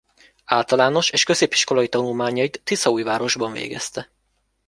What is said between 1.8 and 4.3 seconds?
tanulmányait Tiszaújvárosban végezte.